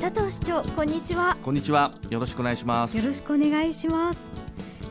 [0.00, 1.36] 佐藤市長こんにちは。
[1.42, 1.92] こんにちは。
[2.08, 2.96] よろしくお願いします。
[2.96, 4.18] よろしくお願いします。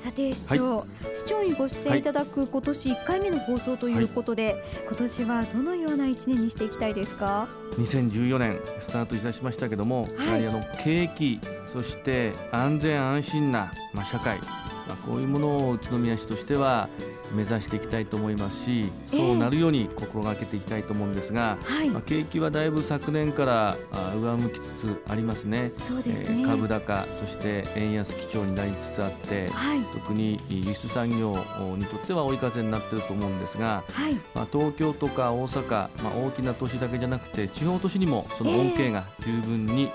[0.00, 14.40] さて市長、はい、市長にご出演いただく今年1回目の放送ということで、はい、今年はどのような1年にしていきたいですか？2014年スタートいたしましたけども、はい、やはりあの景気そして安全安心な、まあ、社会
[14.86, 16.88] まあ、こういうものを宇都宮市としては
[17.32, 23.76] 目指していきたいと思いますし、そうなるように心がけていきたいと思うんですが、えー、まあ、景気はだいぶ昨年から
[24.14, 25.72] 上向きつつありますね。
[25.78, 31.36] そうですね、えー、株高そして円安基調になりつつあって、はい、特に輸出産業
[31.76, 39.90] にとっては追い風になっていると思うんですが、はい、まあ、東京とか大阪、まあ、大きな都市だけじゃなくて地方都市にもその恩恵が十分に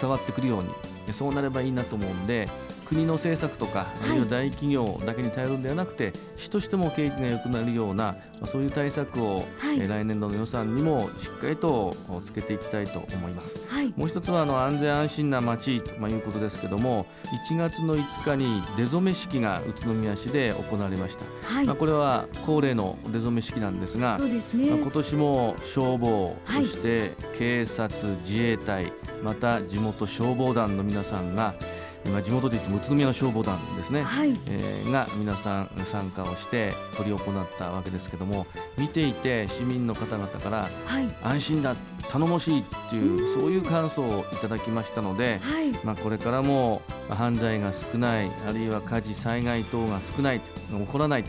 [0.00, 0.70] 伝わってくるように、
[1.08, 2.48] えー、そうなればいいなと思うんで
[2.88, 13.66] 国の政策とか、あるいは大企業だけに頼るんではなくて、市としても景気が良くなるような、まあ、そういう対策を、はい、来年度の予算にもしっかりとつけていきたいと思います。
[13.68, 17.06] はい、もう一つはあの安全安心な街ということですけども、
[17.50, 21.24] 1月の5日に出初め式が宇都宮市で行われました。
[21.54, 28.92] はい、まあこれは恒例の出初め式なんですが、ね、まあ今年も消防、そして警察、自衛隊、
[29.22, 31.54] また地元消防団の皆さんが
[32.04, 38.46] 今地元で言っても宇都宮の消防団ですね、はい、えー、が皆さん参加をして執り行ったわけですけども
[38.76, 41.76] 見ていて市民の方々から、はい、安心だ
[42.10, 51.24] 頼もしいっていうそういう感想をいただきましたので、はい、まあ、これからも犯罪が少ないあるいは火事災害等が少ない起こらない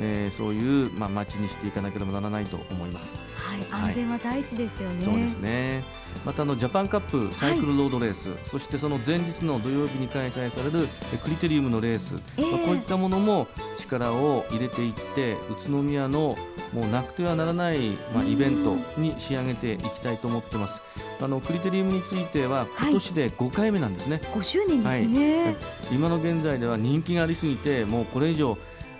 [0.00, 3.16] えー、そういう、まあ、街にしていかなければならないと思います。
[3.34, 5.04] はい、安全は第一ですよね。
[5.04, 5.84] そうですね。
[6.24, 10.88] またあのジャパンカップサイクルロードレース、はい、そしてその前日の土曜日に開催される
[11.22, 13.46] クリテリウムのレース、えー、まあ、こういったものも
[13.78, 16.36] 力を入れていって宇都宮の
[16.72, 20.80] もうなくてはならない、まあ、イベントに仕上げていきたいと思ってます。
[21.20, 24.20] あのクリテリウムについては今年で5回目なんですね。
[24.22, 25.56] 5周年ですね、はい、
[25.92, 28.58] 今の現在では人気がありすぎてもうこれ以上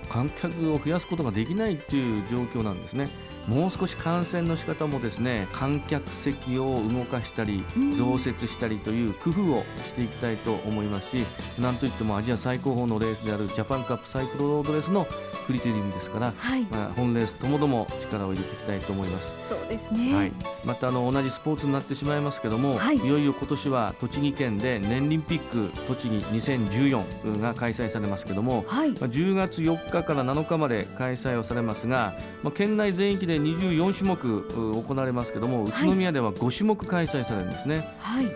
[0.08, 3.08] 観客を増やすことができないという状況なんですね。
[3.47, 7.64] もう少し感染の仕方もですね観客席を動かしたり
[7.97, 11.25] 増設したりという工夫をしていきたいと思いますし
[11.58, 15.06] なんといってもアジア最高峰のレースであるジャパンカップサイクルロードレースの
[15.46, 19.34] クリテリウムですから、はい、まあ、本レースともども力を入れていきたいと思います。
[19.48, 20.32] そうですね、はい、
[20.64, 38.26] またあの同じスポーツになってしまいますけども、はい、いよいよ今年は栃木県で年リンピック栃木2014が開催されますけども、はい、まあ、10月4日から7日まで開催をされますが、まあ、県内全域で24種目行われますけども宇都宮では5種目開催されるんですね、はい、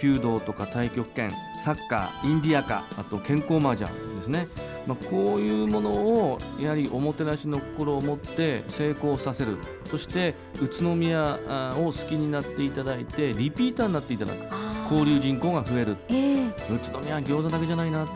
[0.00, 1.30] 弓道とか太極拳
[1.64, 4.48] サッカーインディアカあと健康麻雀ですね
[4.86, 9.58] まあ、こういうものをやはりおもてなしの心を持って成功させる。
[9.84, 11.38] そして宇都宮
[11.76, 14.70] を好きになっていただいてリピーターになっていただく。
[14.90, 18.06] 交流人口が増える、えー、宇都宮は餃子だけじゃないな。
[18.06, 18.08] っ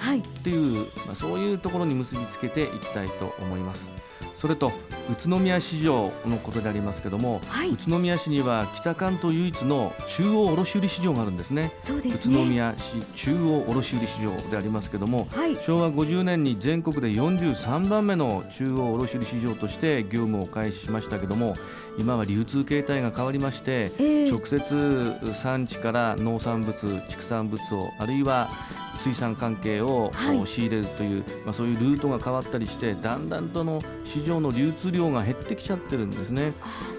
[0.43, 3.93] ていう、はい、まあ、そういうところに結びつけていきたいと思います。
[4.35, 4.73] それと
[5.11, 11.73] 宇都宮市場のことでありますけども、はい、宇都宮市には北関東唯一の中央卸売市場があるんですね、ね、
[12.15, 21.55] 宇都宮市中央卸売市場でありますけども、はい、昭和50年に全国で43番目の中央卸売市場として業務を開始しましたけども
[21.99, 28.51] 今は流通形態が変わりまして、えー、直接産地から農産物畜産物をあるいは
[28.97, 30.13] 水産関係を
[30.47, 36.53] 仕入れるという、まあ、そういうルートが変わったりしてだんだんとの市場の流通量が減ってきちゃってるんですね。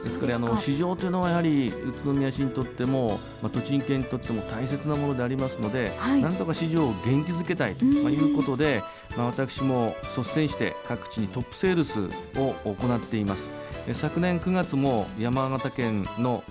[0.04, 8.84] ですからあの市場というのはやはり宇都宮市にとっても、まあ、栃木県にとっても大切なものでありますので、はい、なんとか市場を元気づけたいということで、
[9.18, 12.00] まあ、私も率先して各地にトップセールス
[12.38, 13.50] を行っています。
[13.94, 16.44] 昨年9月も山形県の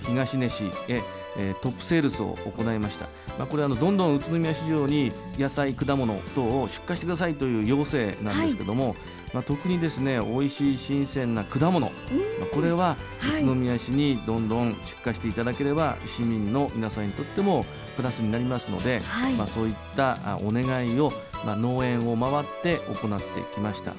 [0.00, 1.02] 東根市へ
[1.62, 3.06] トップセールスを行いました、
[3.38, 8.96] まあ、これはどんどん宇都宮市場に野菜果物等を出荷してくださいという要請なんですけども、はい、
[9.32, 11.92] まあ、特にですね美味しい新鮮な果物、ま
[12.44, 12.96] あ、これは
[13.38, 17.64] 宇都宮市にどんどん出荷していただければ市民の皆さんにとっても
[17.96, 21.12] プラスになりますので、はい、まあ、そういったお願いを、
[21.44, 23.94] まあ、農園を回って行ってきました。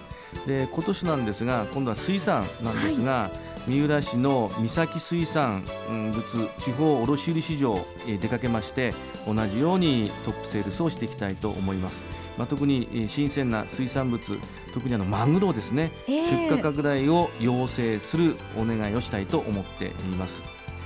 [0.47, 7.77] で今年なんですが今度は水産なんですが、はい、三浦市の三崎水産物地方卸売市場
[8.07, 8.93] へ出かけまして
[9.25, 12.05] 同じようにトップセールスをしていきたいと思います。
[12.37, 14.39] まあ、特に新鮮な水産物
[14.73, 20.43] 特にあのマグロですね、えー、出荷拡大を要請するお願いをしたいと思っています。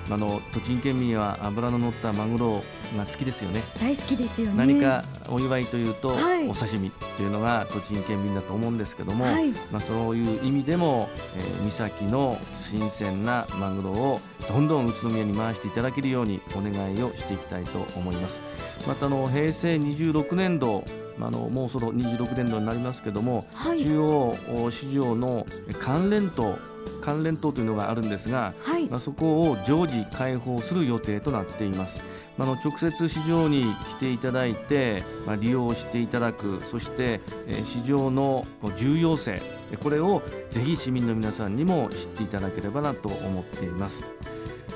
[0.09, 2.63] あの栃木県民は脂の乗ったマグロ
[2.95, 3.63] が好きですよね。
[3.79, 4.57] 大好きですよね。
[4.57, 18.41] 何かお祝いというと、はい、お刺身っていうのが栃木県民だと思うんですけども、はい、まあ、そういう意味でも、えー、三崎の新鮮なマグロをどんどん宇都宮に回していただけるようにお願いをしていきたいと思います。
[18.87, 20.85] またの平成26年度
[21.19, 25.45] あのもうその26年度になりますけども、はい、中央市場の
[25.79, 26.59] 関連と
[27.01, 32.01] 関連棟というのがあるんですが、はい、まあ、そこを常時開放する予定となっています。
[32.37, 38.45] まあ、の直接市場に来ていただいて、まあ、利用していただくそして、えー、市場の
[38.75, 39.41] 重要性
[39.81, 44.05] これをぜひ市民の皆さんにも知っていただければなと思っています。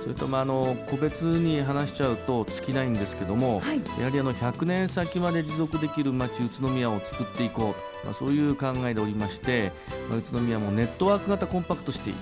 [0.01, 9.71] それとまああの個別に話しちゃうと尽きないんですけども、はい、やはりあの100年先まで持続できる町宇都宮を作っていこう、まあ、そういう考えでおりまして、
[10.09, 12.13] まあ、宇都宮もネットワーク型コンパクトシティ。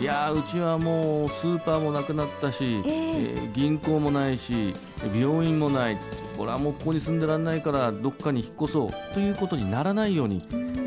[0.00, 4.74] いやうちはもうスーパーもなくなったし、えー、えー、銀行もないし
[5.14, 5.98] 病院もない。
[6.36, 9.14] これはもうここに住んでらんないからどっかに引っ越そう。
[9.14, 10.42] ということにならないように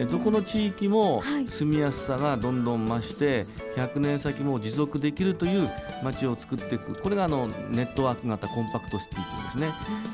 [0.10, 3.46] どこの地域も住みやすさがどんどん増して
[3.76, 5.70] 100年先も持続できるという
[6.04, 7.00] 街を作っていく。
[7.00, 9.74] これがあのネットワーク型コンパクトシティというんですね、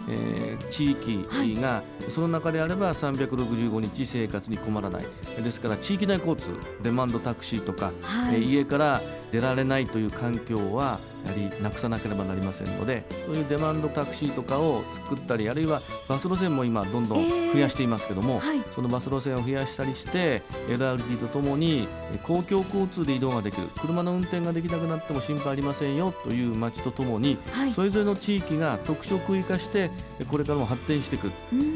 [0.09, 5.03] えー、地域がその中であれば365日生活に困らない。
[5.43, 6.49] ですから地域内交通
[6.83, 9.01] デマンドタクシーとか、はい、家から
[9.31, 21.87] 出られないという環境はやはりなくさなければなりませんのでそういうデマンドタクシーとかを作ったりあるいはバス路線も今どんどん増やしていますけども、えーはい、そのバス路線を増やしたりして LRT とともに
[22.23, 23.67] 公共交通で移動ができる。
[23.79, 29.89] 車の運転ができなくなっても心配ありませんよという街とともに、はい、それぞれの地域が特色を生かして
[30.29, 31.31] これからも発展していく。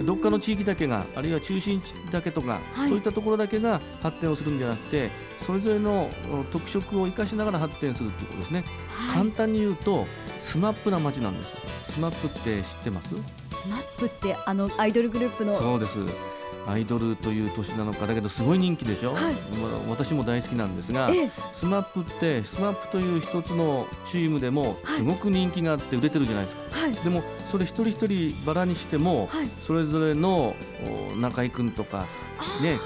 [0.05, 5.09] どっかの地域だけがあるいは中心地だけとか、はい、そういったところだけが発展をするんじゃなくて
[5.39, 6.09] それぞれの
[6.51, 10.05] 特色を生かしながら発展するということですね、はい、簡単に言うと
[10.39, 13.09] スマップな街なんですスマップって知ってます？
[13.49, 15.57] スマップってあのアイドルグループの。
[15.57, 15.97] そうです。
[16.67, 18.07] アイドルという年なのか。
[18.07, 19.35] だけどすごい人気でしょ、はい、
[19.87, 27.21] 私も大好きなんですが、ええ、スマップってスマップという一つのチームでもすごく人気があって売れてるじゃないですか、はい、でも
[27.51, 30.55] それ一人一人バラにしても、はい、それぞれの
[31.21, 32.07] 中居君とか
[32.61, 32.77] ね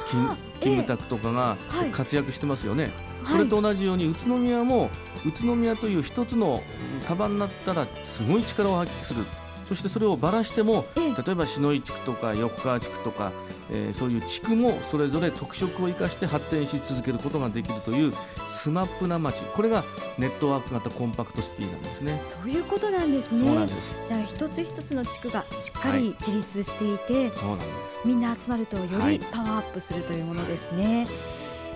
[0.60, 1.58] キムタクとかが
[1.92, 2.92] 活躍してますよね、
[3.26, 4.90] それと同じように宇都宮も
[5.26, 6.62] 宇都宮という一つの
[7.08, 9.26] 束になったらすごい力を発揮する
[9.70, 13.32] そしてそれをばらしても例えば篠井地区とか横川地区とか、
[13.70, 18.12] えー、そういう地区もそれぞれ特色を生かして発展し続けることができるという
[18.50, 19.84] スマップな街これが
[20.18, 22.20] ネットワーク型コンパクトシティなんですね。
[22.26, 23.40] そういうことなんですね。
[23.46, 23.96] そうなんです。
[24.08, 27.70] じゃあ一つ一つの地区がしっかり自立していて、はい、そうなんです。
[28.06, 31.08] みんな集まるとよりパワーアップするというものですね、はい、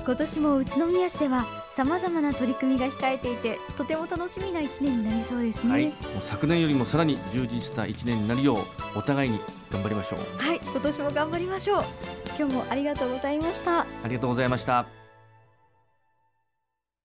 [0.03, 8.57] 今年も宇都宮市ではさまざまな取り組みが控えていてとても楽しみな1年になりそうですね、はい、もう昨年よりもさらに充実した1年になるよう
[8.95, 9.39] お互いに
[9.71, 10.19] 頑張りましょう。
[10.37, 10.59] はい。
[10.63, 11.83] 今年も頑張りましょう。
[12.37, 13.81] 今日もありがとうございました。
[13.81, 15.02] ありがとうございました